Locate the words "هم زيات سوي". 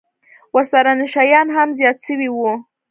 1.55-2.27